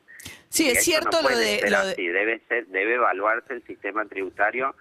Sí, 0.48 0.66
Y 0.66 0.68
es 0.70 0.84
cierto 0.84 1.22
no 1.22 1.28
lo 1.30 1.36
de, 1.36 1.60
lo 1.70 1.86
de- 1.86 1.94
debe 1.96 2.40
ser, 2.48 2.66
debe 2.68 2.94
evaluarse 2.94 3.52
el 3.54 3.62
sistema 3.66 4.04
tributario 4.06 4.74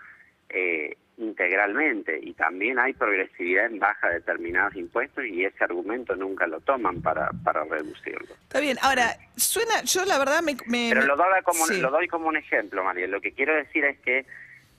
eh, 0.50 0.95
integralmente 1.17 2.19
y 2.21 2.33
también 2.33 2.77
hay 2.79 2.94
progresividad 2.94 3.65
en 3.67 3.79
baja 3.79 4.09
de 4.09 4.15
determinados 4.15 4.75
impuestos 4.75 5.25
y 5.25 5.45
ese 5.45 5.63
argumento 5.63 6.15
nunca 6.15 6.45
lo 6.47 6.59
toman 6.62 7.01
para, 7.01 7.29
para 7.44 7.63
reducirlo. 7.63 8.33
Está 8.44 8.59
bien, 8.59 8.77
ahora, 8.81 9.15
suena, 9.38 9.81
yo 9.83 10.03
la 10.06 10.17
verdad 10.19 10.41
me... 10.41 10.56
me- 10.67 10.89
Pero 10.89 11.06
lo 11.06 11.15
doy, 11.15 11.27
como, 11.44 11.65
sí. 11.67 11.79
lo 11.79 11.89
doy 11.91 12.07
como 12.07 12.27
un 12.27 12.38
ejemplo, 12.38 12.83
María. 12.83 13.07
Lo 13.07 13.21
que 13.21 13.31
quiero 13.33 13.56
decir 13.56 13.85
es 13.85 13.97
que 14.00 14.25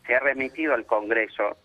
se 0.06 0.14
ha 0.14 0.20
remitido 0.20 0.74
al 0.74 0.84
Congreso 0.86 1.56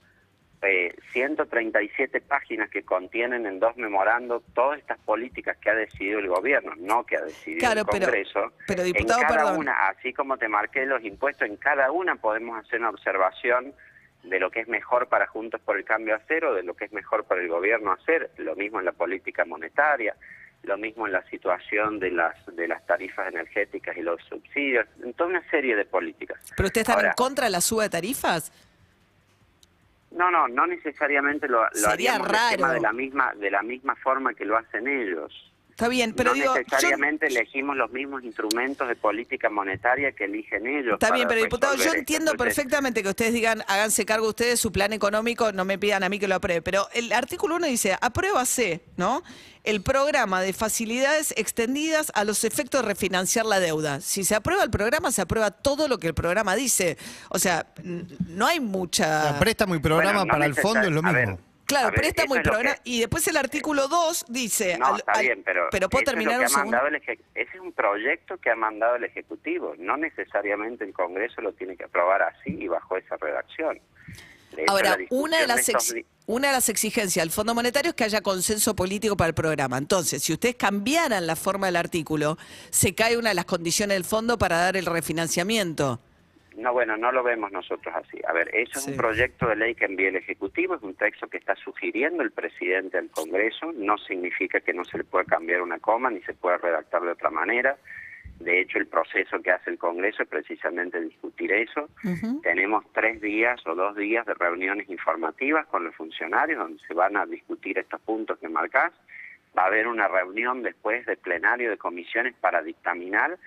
eh, 0.63 0.93
137 1.13 2.21
páginas 2.21 2.69
que 2.69 2.83
contienen 2.83 3.45
en 3.45 3.59
dos 3.59 3.75
memorandos 3.77 4.43
todas 4.53 4.79
estas 4.79 4.99
políticas 4.99 5.57
que 5.57 5.69
ha 5.69 5.75
decidido 5.75 6.19
el 6.19 6.27
gobierno, 6.27 6.73
no 6.77 7.03
que 7.05 7.17
ha 7.17 7.21
decidido 7.21 7.59
Claro, 7.59 7.81
el 7.81 7.87
pero- 7.91 8.05
Congreso. 8.05 8.53
pero, 8.67 8.83
diputado, 8.83 9.21
en 9.21 9.27
cada 9.27 9.37
perdón. 9.43 9.57
una, 9.59 9.87
así 9.89 10.13
como 10.13 10.37
te 10.37 10.47
marqué 10.47 10.85
los 10.85 11.03
impuestos, 11.03 11.47
en 11.47 11.57
cada 11.57 11.91
una 11.91 12.15
podemos 12.15 12.57
hacer 12.63 12.79
una 12.79 12.89
observación 12.91 13.73
de 14.23 14.39
lo 14.39 14.51
que 14.51 14.59
es 14.59 14.67
mejor 14.67 15.07
para 15.07 15.25
Juntos 15.25 15.59
por 15.61 15.77
el 15.77 15.83
Cambio 15.83 16.15
hacer 16.15 16.45
o 16.45 16.53
de 16.53 16.61
lo 16.63 16.75
que 16.75 16.85
es 16.85 16.93
mejor 16.93 17.23
para 17.25 17.41
el 17.41 17.47
gobierno 17.47 17.91
hacer, 17.91 18.29
lo 18.37 18.55
mismo 18.55 18.77
en 18.79 18.85
la 18.85 18.91
política 18.91 19.45
monetaria, 19.45 20.15
lo 20.61 20.77
mismo 20.77 21.07
en 21.07 21.13
la 21.13 21.23
situación 21.27 21.97
de 21.97 22.11
las 22.11 22.35
de 22.55 22.67
las 22.67 22.85
tarifas 22.85 23.27
energéticas 23.33 23.97
y 23.97 24.01
los 24.03 24.21
subsidios, 24.25 24.85
en 25.03 25.13
toda 25.15 25.31
una 25.31 25.49
serie 25.49 25.75
de 25.75 25.85
políticas. 25.85 26.37
¿Pero 26.55 26.67
ustedes 26.67 26.87
están 26.87 27.03
en 27.03 27.13
contra 27.13 27.45
de 27.45 27.49
la 27.51 27.61
suba 27.61 27.81
de 27.83 27.89
tarifas? 27.89 28.51
No, 30.11 30.29
no, 30.29 30.47
no 30.47 30.67
necesariamente 30.67 31.47
lo, 31.47 31.63
lo 31.63 31.69
Sería 31.71 32.15
haríamos 32.15 32.27
de 32.27 32.33
tema 32.57 32.67
raro. 32.67 32.73
de 32.73 32.81
la 32.81 32.93
misma 32.93 33.33
de 33.35 33.51
la 33.51 33.61
misma 33.63 33.95
forma 33.95 34.33
que 34.33 34.45
lo 34.45 34.57
hacen 34.57 34.87
ellos. 34.87 35.50
Está 35.81 35.89
bien, 35.89 36.13
pero 36.13 36.30
no 36.30 36.36
digo... 36.36 36.54
yo- 36.54 36.62
necesariamente 36.62 37.25
elegimos 37.25 37.75
los 37.75 37.89
mismos 37.92 38.24
instrumentos 38.24 38.88
de 38.88 38.95
política 38.95 39.50
monetaria 39.50 40.12
que 40.12 40.25
eligen 40.25 40.68
ellos. 40.68 40.94
Está 40.94 41.12
bien, 41.12 41.28
pero 41.28 41.42
diputado, 41.42 41.74
yo 41.75 41.86
esto. 41.86 41.95
entiendo 41.95 42.33
perfectamente 42.36 43.01
que 43.01 43.10
ustedes 43.10 43.33
digan, 43.33 43.63
háganse 43.68 44.06
cargo 44.06 44.28
ustedes 44.28 44.60
su 44.60 44.72
plan 44.72 44.94
económico, 44.94 45.51
no 45.51 45.66
me 45.66 45.80
pidan 45.80 46.04
a 46.04 46.10
mí 46.10 46.19
que 46.19 46.28
lo 46.28 46.36
apruebe, 46.36 46.62
pero 46.62 46.88
el 46.94 47.12
artículo 47.12 47.56
1 47.56 47.66
dice, 47.66 47.98
apruébase, 48.00 48.83
¿no? 48.95 49.24
El 49.63 49.81
programa 49.81 50.44
de 50.44 50.54
facilidades 50.54 51.33
extendidas 51.36 52.12
a 52.13 52.25
los 52.25 52.44
efectos 52.44 52.83
de 52.83 52.88
refinanciar 52.88 53.48
la 53.48 53.60
deuda. 53.60 54.01
Si 54.01 54.24
se 54.24 54.36
aprueba 54.36 54.63
el 54.63 54.69
programa, 54.69 55.12
se 55.12 55.24
aprueba 55.24 55.50
todo 55.50 55.88
lo 55.88 55.98
que 55.98 56.06
el 56.06 56.13
programa 56.13 56.56
dice. 56.56 56.95
O 57.30 57.39
sea, 57.39 57.66
no 57.83 58.45
hay 58.45 58.60
mucha... 58.60 59.31
La 59.31 59.39
préstamo 59.39 59.74
y 59.74 59.80
programa 59.80 60.19
Bueno, 60.19 60.25
no 60.25 60.31
para 60.31 60.45
el 60.45 60.54
fondo 60.54 60.81
es 60.81 60.92
lo 60.92 61.01
mismo. 61.01 61.39
Claro, 61.71 61.91
ver, 61.91 62.00
préstamo 62.01 62.35
y 62.35 62.38
es 62.38 62.44
programa. 62.44 62.75
que- 62.75 62.81
Y 62.89 63.00
después 63.00 63.27
el 63.27 63.38
artículo 63.38 63.88
2 63.88 64.25
dice... 64.29 64.77
No, 64.77 64.88
al- 64.88 65.00
está 65.00 65.12
al- 65.13 65.21
bien, 65.21 65.41
pero, 65.44 65.68
Pero 65.71 65.89
puedo 65.89 66.01
es 66.01 66.06
terminar 66.06 66.38
que 66.38 66.44
un 66.44 66.50
segundo. 66.50 66.77
eje- 66.77 67.19
Ese 67.35 67.51
es 67.56 67.59
un 67.59 67.71
proyecto 67.73 68.38
que 68.38 68.50
ha 68.51 68.56
mandado 68.56 68.95
el 68.97 69.03
Ejecutivo. 69.03 69.73
No 69.77 69.97
necesariamente 69.97 70.83
el 70.83 70.94
Congreso 70.94 71.41
lo 71.41 71.53
tiene 71.53 71.75
que 71.75 71.83
aprobar 71.85 72.21
así 72.23 72.56
y 72.59 72.68
bajo 72.68 72.97
esa 72.97 73.18
redacción. 73.18 73.79
De 74.56 74.63
hecho, 74.63 74.71
Ahora, 74.71 74.97
una 75.12 75.39
de, 75.39 75.47
las 75.47 75.59
estos 75.69 75.85
ex- 75.91 75.94
di- 75.95 76.06
una 76.27 76.50
de 76.50 76.53
las 76.56 76.68
exigencias 76.68 77.23
del 77.23 77.31
Fondo 77.31 77.56
Monetario 77.56 77.90
es 77.92 77.95
que 77.95 78.04
haya 78.04 78.19
consenso 78.21 78.75
político 78.75 79.16
para 79.16 79.30
el 79.30 79.33
programa. 79.33 79.78
Entonces, 79.78 80.21
si 80.23 80.33
ustedes 80.33 80.56
cambiaran 80.56 81.25
la 81.25 81.37
forma 81.37 81.68
del 81.68 81.78
artículo, 81.78 82.37
se 82.69 82.94
cae 82.94 83.16
una 83.18 83.30
de 83.30 83.35
las 83.35 83.45
condiciones 83.45 83.95
del 83.95 84.04
fondo 84.04 84.37
para 84.37 84.57
dar 84.57 84.75
el 84.75 84.85
refinanciamiento. 84.85 86.01
No, 86.57 86.73
bueno, 86.73 86.97
no 86.97 87.11
lo 87.11 87.23
vemos 87.23 87.51
nosotros 87.51 87.93
así. 87.95 88.19
A 88.27 88.33
ver, 88.33 88.53
eso 88.53 88.79
es 88.79 88.87
un 88.87 88.97
proyecto 88.97 89.47
de 89.47 89.55
ley 89.55 89.73
que 89.73 89.85
envía 89.85 90.09
el 90.09 90.17
Ejecutivo, 90.17 90.75
es 90.75 90.81
un 90.81 90.95
texto 90.95 91.27
que 91.27 91.37
está 91.37 91.55
sugiriendo 91.55 92.23
el 92.23 92.31
presidente 92.31 92.97
al 92.97 93.09
Congreso, 93.09 93.71
no 93.73 93.97
significa 93.97 94.59
que 94.59 94.73
no 94.73 94.83
se 94.83 94.97
le 94.97 95.03
pueda 95.05 95.23
cambiar 95.25 95.61
una 95.61 95.79
coma 95.79 96.09
ni 96.09 96.21
se 96.23 96.33
pueda 96.33 96.57
redactar 96.57 97.01
de 97.03 97.11
otra 97.11 97.29
manera. 97.29 97.77
De 98.39 98.59
hecho, 98.59 98.79
el 98.79 98.87
proceso 98.87 99.39
que 99.41 99.51
hace 99.51 99.69
el 99.69 99.77
Congreso 99.77 100.23
es 100.23 100.29
precisamente 100.29 100.99
discutir 100.99 101.51
eso. 101.51 101.89
Tenemos 102.41 102.83
tres 102.91 103.21
días 103.21 103.61
o 103.67 103.75
dos 103.75 103.95
días 103.95 104.25
de 104.25 104.33
reuniones 104.33 104.89
informativas 104.89 105.67
con 105.67 105.83
los 105.83 105.95
funcionarios 105.95 106.57
donde 106.57 106.83
se 106.87 106.93
van 106.95 107.17
a 107.17 107.25
discutir 107.27 107.77
estos 107.77 108.01
puntos 108.01 108.39
que 108.39 108.49
marcás. 108.49 108.93
Va 109.55 109.63
a 109.63 109.67
haber 109.67 109.87
una 109.87 110.07
reunión 110.07 110.63
después 110.63 111.05
de 111.05 111.17
plenario 111.17 111.69
de 111.69 111.77
comisiones 111.77 112.33
para 112.41 112.63
dictaminar 112.63 113.37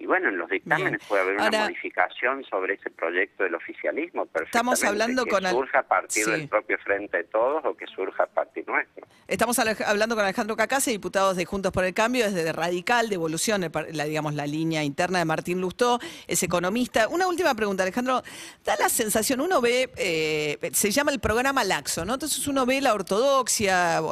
y 0.00 0.06
bueno, 0.06 0.30
en 0.30 0.38
los 0.38 0.48
dictámenes 0.48 0.92
Bien. 0.98 1.08
puede 1.08 1.22
haber 1.22 1.34
una 1.36 1.50
modificación 1.64 2.42
sobre 2.44 2.74
ese 2.74 2.88
proyecto 2.90 3.44
del 3.44 3.54
oficialismo. 3.54 4.22
Estamos 4.24 4.80
perfectamente, 4.80 4.86
hablando 4.86 5.24
que 5.24 5.30
con 5.30 5.44
surja 5.44 5.78
a 5.80 5.82
partir 5.82 6.24
Sí. 6.24 6.30
del 6.30 6.48
propio 6.48 6.78
Frente 6.78 7.18
de 7.18 7.24
Todos 7.24 7.62
o 7.66 7.76
que 7.76 7.86
surja 7.86 8.22
a 8.22 8.26
partir 8.26 8.66
nuestro. 8.66 9.06
Estamos 9.30 9.60
hablando 9.60 10.16
con 10.16 10.24
Alejandro 10.24 10.56
Cacase, 10.56 10.90
diputados 10.90 11.36
de 11.36 11.44
Juntos 11.44 11.70
por 11.70 11.84
el 11.84 11.94
Cambio, 11.94 12.28
desde 12.28 12.52
Radical, 12.52 13.08
de 13.08 13.14
Evolución, 13.14 13.64
la, 13.92 14.04
digamos, 14.04 14.34
la 14.34 14.44
línea 14.44 14.82
interna 14.82 15.20
de 15.20 15.24
Martín 15.24 15.60
Lustó, 15.60 16.00
es 16.26 16.42
economista. 16.42 17.06
Una 17.06 17.28
última 17.28 17.54
pregunta, 17.54 17.84
Alejandro. 17.84 18.24
Da 18.64 18.74
la 18.74 18.88
sensación, 18.88 19.40
uno 19.40 19.60
ve, 19.60 19.88
eh, 19.94 20.58
se 20.72 20.90
llama 20.90 21.12
el 21.12 21.20
programa 21.20 21.62
Laxo, 21.62 22.04
¿no? 22.04 22.14
Entonces 22.14 22.44
uno 22.48 22.66
ve 22.66 22.80
la 22.80 22.92
ortodoxia, 22.92 24.02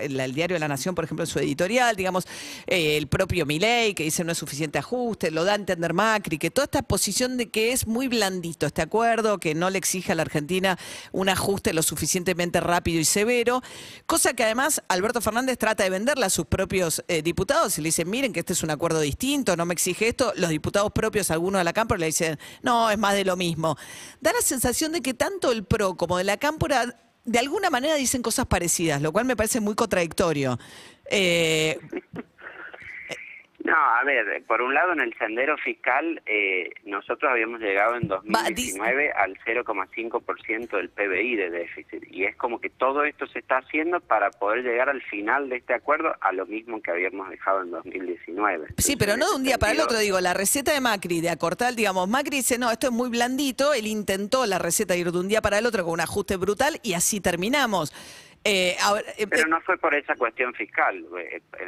el- 0.00 0.34
diario 0.34 0.54
de 0.54 0.60
la 0.60 0.68
Nación, 0.68 0.94
por 0.94 1.04
ejemplo, 1.04 1.24
en 1.24 1.30
su 1.30 1.38
editorial, 1.40 1.94
digamos, 1.94 2.24
eh, 2.66 2.96
el 2.96 3.06
propio 3.06 3.44
Milei, 3.44 3.92
que 3.92 4.04
dice 4.04 4.24
no 4.24 4.32
es 4.32 4.38
suficiente 4.38 4.78
ajuste, 4.78 5.30
lo 5.30 5.44
da 5.44 5.52
a 5.52 5.56
entender 5.56 5.92
Macri, 5.92 6.38
que 6.38 6.50
toda 6.50 6.64
esta 6.64 6.80
posición 6.80 7.36
de 7.36 7.50
que 7.50 7.72
es 7.72 7.86
muy 7.86 8.08
blandito 8.08 8.64
este 8.64 8.80
acuerdo, 8.80 9.40
que 9.40 9.54
no 9.54 9.68
le 9.68 9.76
exige 9.76 10.12
a 10.12 10.14
la 10.14 10.22
Argentina 10.22 10.78
un 11.12 11.28
ajuste 11.28 11.74
lo 11.74 11.82
suficientemente 11.82 12.60
rápido 12.60 12.98
y 12.98 13.04
severo, 13.04 13.62
cosa 14.06 14.32
además 14.44 14.82
Alberto 14.88 15.20
Fernández 15.20 15.58
trata 15.58 15.84
de 15.84 15.90
venderle 15.90 16.26
a 16.26 16.30
sus 16.30 16.46
propios 16.46 17.04
eh, 17.08 17.22
diputados 17.22 17.78
y 17.78 17.82
le 17.82 17.88
dicen, 17.88 18.08
miren 18.08 18.32
que 18.32 18.40
este 18.40 18.52
es 18.52 18.62
un 18.62 18.70
acuerdo 18.70 19.00
distinto, 19.00 19.56
no 19.56 19.64
me 19.66 19.74
exige 19.74 20.08
esto, 20.08 20.32
los 20.36 20.50
diputados 20.50 20.92
propios, 20.92 21.30
algunos 21.30 21.60
de 21.60 21.64
la 21.64 21.72
Cámpora, 21.72 21.98
le 21.98 22.06
dicen, 22.06 22.38
no, 22.62 22.90
es 22.90 22.98
más 22.98 23.14
de 23.14 23.24
lo 23.24 23.36
mismo. 23.36 23.76
Da 24.20 24.32
la 24.32 24.40
sensación 24.40 24.92
de 24.92 25.00
que 25.00 25.14
tanto 25.14 25.52
el 25.52 25.64
PRO 25.64 25.96
como 25.96 26.18
de 26.18 26.24
la 26.24 26.36
Cámpora 26.36 26.96
de 27.24 27.38
alguna 27.38 27.68
manera 27.68 27.94
dicen 27.94 28.22
cosas 28.22 28.46
parecidas, 28.46 29.02
lo 29.02 29.12
cual 29.12 29.26
me 29.26 29.36
parece 29.36 29.60
muy 29.60 29.74
contradictorio. 29.74 30.58
Eh, 31.10 31.78
No, 33.68 33.76
a 33.76 34.02
ver, 34.04 34.42
por 34.46 34.62
un 34.62 34.74
lado 34.74 34.92
en 34.92 35.00
el 35.00 35.16
sendero 35.18 35.56
fiscal 35.58 36.22
eh, 36.26 36.70
nosotros 36.84 37.30
habíamos 37.30 37.60
llegado 37.60 37.96
en 37.96 38.08
Va, 38.10 38.42
2019 38.42 39.12
al 39.12 39.36
0,5% 39.44 40.76
del 40.76 40.88
PBI 40.90 41.36
de 41.36 41.50
déficit 41.50 42.04
y 42.10 42.24
es 42.24 42.36
como 42.36 42.60
que 42.60 42.70
todo 42.70 43.04
esto 43.04 43.26
se 43.26 43.40
está 43.40 43.58
haciendo 43.58 44.00
para 44.00 44.30
poder 44.30 44.64
llegar 44.64 44.88
al 44.88 45.02
final 45.02 45.48
de 45.48 45.56
este 45.56 45.74
acuerdo 45.74 46.14
a 46.20 46.32
lo 46.32 46.46
mismo 46.46 46.80
que 46.80 46.90
habíamos 46.90 47.28
dejado 47.30 47.62
en 47.62 47.70
2019. 47.70 48.58
Sí, 48.58 48.70
Entonces, 48.70 48.96
pero 48.98 49.12
en 49.12 49.18
no 49.20 49.30
de 49.30 49.36
un 49.36 49.44
día 49.44 49.58
para 49.58 49.72
el 49.72 49.80
otro. 49.80 49.98
Digo, 49.98 50.20
la 50.20 50.34
receta 50.34 50.72
de 50.72 50.80
Macri 50.80 51.20
de 51.20 51.30
acortar, 51.30 51.74
digamos, 51.74 52.08
Macri 52.08 52.38
dice, 52.38 52.58
no, 52.58 52.70
esto 52.70 52.88
es 52.88 52.92
muy 52.92 53.08
blandito. 53.08 53.74
Él 53.74 53.86
intentó 53.86 54.46
la 54.46 54.58
receta 54.58 54.94
de 54.94 55.00
ir 55.00 55.12
de 55.12 55.18
un 55.18 55.28
día 55.28 55.42
para 55.42 55.58
el 55.58 55.66
otro 55.66 55.84
con 55.84 55.94
un 55.94 56.00
ajuste 56.00 56.36
brutal 56.36 56.78
y 56.82 56.94
así 56.94 57.20
terminamos. 57.20 57.92
Eh, 58.48 58.76
ahora, 58.80 59.02
eh, 59.16 59.26
Pero 59.26 59.42
eh, 59.42 59.48
no 59.48 59.60
fue 59.60 59.76
por 59.78 59.94
esa 59.94 60.14
cuestión 60.16 60.54
fiscal, 60.54 61.04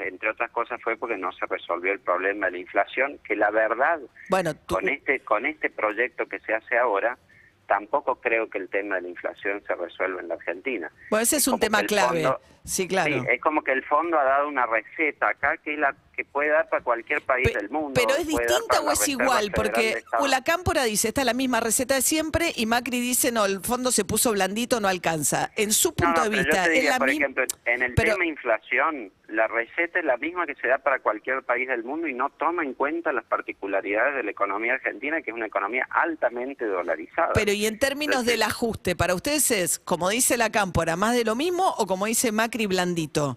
entre 0.04 0.30
otras 0.30 0.50
cosas 0.50 0.80
fue 0.82 0.96
porque 0.96 1.16
no 1.16 1.30
se 1.32 1.44
resolvió 1.46 1.92
el 1.92 2.00
problema 2.00 2.46
de 2.46 2.52
la 2.52 2.58
inflación, 2.58 3.18
que 3.24 3.36
la 3.36 3.50
verdad, 3.50 4.00
bueno, 4.30 4.54
tú- 4.54 4.74
con 4.76 4.88
este 4.88 5.20
con 5.20 5.44
este 5.46 5.68
proyecto 5.70 6.26
que 6.26 6.40
se 6.40 6.54
hace 6.54 6.78
ahora, 6.78 7.18
tampoco 7.66 8.20
creo 8.20 8.48
que 8.50 8.58
el 8.58 8.68
tema 8.68 8.96
de 8.96 9.02
la 9.02 9.08
inflación 9.08 9.62
se 9.66 9.74
resuelva 9.74 10.20
en 10.20 10.28
la 10.28 10.34
Argentina. 10.34 10.90
bueno, 11.10 11.22
ese 11.22 11.36
es 11.36 11.46
un 11.46 11.52
como 11.52 11.60
tema 11.60 11.82
clave. 11.84 12.22
fondo- 12.24 12.40
sí, 12.64 12.86
claro. 12.88 13.22
Sí, 13.22 13.26
es 13.32 13.40
como 13.40 13.62
que 13.62 13.72
el 13.72 13.84
fondo 13.84 14.18
ha 14.18 14.24
dado 14.24 14.48
una 14.48 14.66
receta 14.66 15.28
acá 15.28 15.56
que 15.58 15.76
la 15.76 15.94
que 16.16 16.24
puede 16.26 16.50
dar 16.50 16.68
para 16.68 16.82
cualquier 16.84 17.22
país 17.22 17.48
Pe- 17.48 17.58
del 17.58 17.70
mundo. 17.70 17.92
Pero 17.94 18.14
es 18.14 18.26
distinta 18.26 18.82
o 18.82 18.90
es 18.92 19.08
igual, 19.08 19.52
porque 19.54 20.02
la 20.28 20.44
Cámpora 20.44 20.84
dice, 20.84 21.08
esta 21.08 21.22
es 21.22 21.24
la 21.24 21.32
misma 21.32 21.60
receta 21.60 21.94
de 21.94 22.02
siempre 22.02 22.52
y 22.54 22.66
Macri 22.66 23.00
dice, 23.00 23.32
no, 23.32 23.46
el 23.46 23.60
fondo 23.60 23.90
se 23.90 24.04
puso 24.04 24.32
blandito, 24.32 24.80
no 24.80 24.88
alcanza. 24.88 25.50
En 25.56 25.72
su 25.72 25.94
punto 25.94 26.22
no, 26.24 26.28
de 26.28 26.36
vista, 26.36 26.64
te 26.64 26.68
es 26.68 26.74
diría, 26.74 26.90
la 26.90 26.98
por 26.98 27.08
misma... 27.08 27.24
ejemplo, 27.24 27.44
en 27.64 27.82
el 27.82 27.94
pero- 27.94 28.12
tema 28.14 28.26
inflación, 28.26 29.10
la 29.28 29.46
receta 29.48 30.00
es 30.00 30.04
la 30.04 30.18
misma 30.18 30.44
que 30.44 30.56
se 30.56 30.68
da 30.68 30.78
para 30.78 30.98
cualquier 30.98 31.42
país 31.42 31.68
del 31.68 31.84
mundo 31.84 32.06
y 32.06 32.12
no 32.12 32.28
toma 32.30 32.64
en 32.64 32.74
cuenta 32.74 33.12
las 33.12 33.24
particularidades 33.24 34.14
de 34.16 34.22
la 34.24 34.30
economía 34.32 34.74
argentina, 34.74 35.22
que 35.22 35.30
es 35.30 35.34
una 35.36 35.46
economía 35.46 35.86
altamente 35.90 36.66
dolarizada. 36.66 37.32
Pero 37.32 37.52
y 37.52 37.64
en 37.64 37.78
términos 37.78 38.16
Entonces, 38.16 38.32
del 38.34 38.42
ajuste, 38.42 38.96
¿para 38.96 39.14
ustedes 39.14 39.50
es, 39.52 39.78
como 39.78 40.10
dice 40.10 40.36
la 40.36 40.50
Cámpora, 40.50 40.96
más 40.96 41.14
de 41.14 41.24
lo 41.24 41.34
mismo 41.34 41.64
o 41.78 41.86
como 41.86 42.06
dice 42.06 42.30
Macri, 42.32 42.49
blandito? 42.66 43.36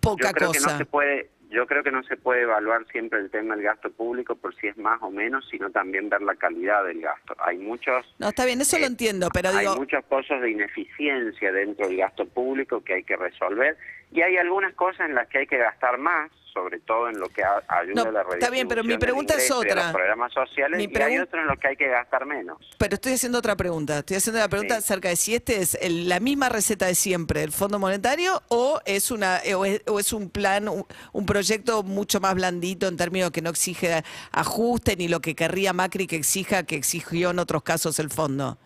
Poca 0.00 0.28
yo 0.28 0.34
creo 0.34 0.48
cosa. 0.48 0.60
que 0.60 0.72
no 0.72 0.78
se 0.78 0.84
puede 0.86 1.30
yo 1.50 1.66
creo 1.66 1.84
que 1.84 1.92
no 1.92 2.02
se 2.02 2.16
puede 2.16 2.42
evaluar 2.42 2.84
siempre 2.90 3.20
el 3.20 3.30
tema 3.30 3.54
del 3.54 3.64
gasto 3.64 3.88
público 3.92 4.34
por 4.34 4.54
si 4.56 4.66
es 4.66 4.76
más 4.76 5.00
o 5.02 5.10
menos, 5.10 5.46
sino 5.48 5.70
también 5.70 6.08
ver 6.08 6.20
la 6.20 6.34
calidad 6.34 6.84
del 6.84 7.00
gasto. 7.00 7.36
Hay 7.38 7.58
muchos 7.58 8.04
No, 8.18 8.28
está 8.30 8.44
bien, 8.44 8.60
eso 8.60 8.76
lo 8.78 8.84
Eh, 8.84 8.88
entiendo, 8.88 9.28
pero 9.32 9.50
hay 9.50 9.60
digo, 9.60 9.76
muchos 9.76 10.04
pozos 10.06 10.40
de 10.40 10.50
ineficiencia 10.50 11.52
dentro 11.52 11.86
del 11.86 11.96
gasto 11.98 12.26
público 12.26 12.82
que 12.82 12.94
hay 12.94 13.04
que 13.04 13.16
resolver 13.16 13.76
y 14.10 14.22
hay 14.22 14.36
algunas 14.36 14.74
cosas 14.74 15.08
en 15.08 15.14
las 15.14 15.28
que 15.28 15.38
hay 15.38 15.46
que 15.46 15.58
gastar 15.58 15.96
más, 15.98 16.30
sobre 16.54 16.78
todo 16.80 17.08
en 17.08 17.18
lo 17.18 17.28
que 17.28 17.42
ayuda 17.44 18.04
No, 18.04 18.08
a 18.08 18.12
la 18.12 18.22
está 18.32 18.48
bien, 18.48 18.68
pero 18.68 18.84
mi 18.84 18.90
redistribución 18.94 19.00
pregunta 19.00 19.34
es 19.34 19.50
ingreso 19.50 19.58
otra. 19.58 19.82
los 19.86 19.92
programas 19.92 20.32
sociales 20.32 20.78
Mi 20.78 20.84
y 20.84 21.02
hay 21.02 21.18
otros 21.18 21.42
en 21.42 21.48
los 21.48 21.58
que 21.58 21.68
hay 21.68 21.76
que 21.76 21.88
gastar 21.88 22.24
menos. 22.24 22.58
pero 22.78 22.94
estoy 22.94 23.14
haciendo 23.14 23.38
otra 23.38 23.56
pregunta. 23.56 23.98
Estoy 23.98 24.16
haciendo 24.18 24.38
la 24.40 24.48
pregunta 24.48 24.76
Sí. 24.76 24.78
acerca 24.78 25.08
de 25.08 25.16
si 25.16 25.34
este 25.34 25.56
es 25.60 25.74
el- 25.80 26.08
la 26.08 26.20
misma 26.20 26.48
receta 26.48 26.86
de 26.86 26.94
siempre, 26.94 27.42
el 27.42 27.50
Fondo 27.50 27.78
Monetario, 27.80 28.40
o 28.48 28.80
es 28.86 29.10
una 29.10 29.40
o 29.56 29.64
es, 29.64 29.82
o 29.88 29.98
es 29.98 30.12
un 30.12 30.30
plan, 30.30 30.68
un, 30.68 30.86
un 31.12 31.26
proyecto 31.26 31.82
mucho 31.82 32.20
más 32.20 32.34
blandito 32.36 32.86
en 32.86 32.96
términos 32.96 33.32
que 33.32 33.42
no 33.42 33.50
exige 33.50 34.04
ajuste 34.30 34.94
ni 34.96 35.08
lo 35.08 35.20
que 35.20 35.34
querría 35.34 35.72
Macri 35.72 36.06
que 36.06 36.16
exija 36.16 36.62
que 36.62 36.76
exigió 36.76 37.30
en 37.30 37.40
otros 37.40 37.64
casos 37.64 37.98
el 37.98 38.10
fondo. 38.10 38.58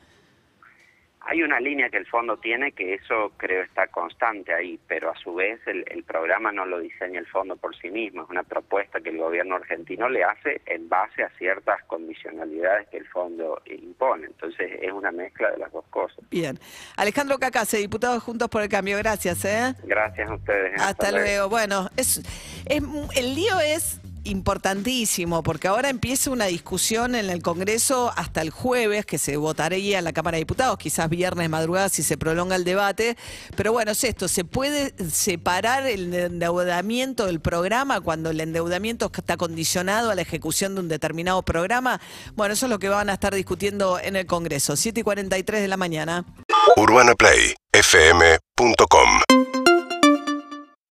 Hay 1.30 1.42
una 1.42 1.60
línea 1.60 1.90
que 1.90 1.98
el 1.98 2.06
fondo 2.06 2.38
tiene 2.38 2.72
que 2.72 2.94
eso 2.94 3.32
creo 3.36 3.62
está 3.62 3.86
constante 3.88 4.54
ahí, 4.54 4.80
pero 4.88 5.10
a 5.10 5.16
su 5.18 5.34
vez 5.34 5.60
el, 5.66 5.84
el 5.90 6.02
programa 6.02 6.50
no 6.52 6.64
lo 6.64 6.78
diseña 6.80 7.18
el 7.20 7.26
fondo 7.26 7.54
por 7.56 7.76
sí 7.76 7.90
mismo, 7.90 8.22
es 8.22 8.30
una 8.30 8.42
propuesta 8.44 8.98
que 9.00 9.10
el 9.10 9.18
gobierno 9.18 9.56
argentino 9.56 10.08
le 10.08 10.24
hace 10.24 10.62
en 10.66 10.88
base 10.88 11.22
a 11.22 11.28
ciertas 11.38 11.84
condicionalidades 11.84 12.88
que 12.88 12.96
el 12.96 13.06
fondo 13.08 13.60
impone. 13.66 14.26
Entonces 14.26 14.70
es 14.80 14.90
una 14.90 15.10
mezcla 15.12 15.50
de 15.50 15.58
las 15.58 15.70
dos 15.70 15.84
cosas. 15.90 16.18
Bien. 16.30 16.58
Alejandro 16.96 17.38
Cacase, 17.38 17.76
diputado 17.76 18.18
Juntos 18.20 18.48
por 18.48 18.62
el 18.62 18.68
Cambio, 18.70 18.96
gracias. 18.98 19.44
¿eh? 19.44 19.74
Gracias 19.84 20.30
a 20.30 20.34
ustedes. 20.34 20.72
¿eh? 20.72 20.76
Hasta 20.78 21.12
luego. 21.12 21.48
Bueno, 21.50 21.88
es, 21.96 22.18
es- 22.66 22.82
el 23.16 23.34
lío 23.34 23.60
es 23.60 24.00
importantísimo 24.28 25.42
porque 25.42 25.68
ahora 25.68 25.88
empieza 25.88 26.30
una 26.30 26.46
discusión 26.46 27.14
en 27.14 27.30
el 27.30 27.42
Congreso 27.42 28.12
hasta 28.16 28.42
el 28.42 28.50
jueves 28.50 29.06
que 29.06 29.18
se 29.18 29.36
votaría 29.36 29.98
en 29.98 30.04
la 30.04 30.12
Cámara 30.12 30.36
de 30.36 30.40
Diputados, 30.40 30.78
quizás 30.78 31.08
viernes 31.08 31.48
madrugada 31.50 31.88
si 31.88 32.02
se 32.02 32.16
prolonga 32.16 32.56
el 32.56 32.64
debate, 32.64 33.16
pero 33.56 33.72
bueno, 33.72 33.92
es 33.92 34.04
esto, 34.04 34.28
se 34.28 34.44
puede 34.44 34.94
separar 35.10 35.86
el 35.86 36.12
endeudamiento 36.14 37.26
del 37.26 37.40
programa 37.40 38.00
cuando 38.00 38.30
el 38.30 38.40
endeudamiento 38.40 39.10
está 39.14 39.36
condicionado 39.36 40.10
a 40.10 40.14
la 40.14 40.22
ejecución 40.22 40.74
de 40.74 40.80
un 40.80 40.88
determinado 40.88 41.42
programa. 41.42 42.00
Bueno, 42.34 42.54
eso 42.54 42.66
es 42.66 42.70
lo 42.70 42.78
que 42.78 42.88
van 42.88 43.10
a 43.10 43.14
estar 43.14 43.34
discutiendo 43.34 43.98
en 43.98 44.16
el 44.16 44.26
Congreso, 44.26 44.76
7 44.76 45.00
y 45.00 45.02
43 45.02 45.60
de 45.60 45.68
la 45.68 45.76
mañana. 45.76 46.24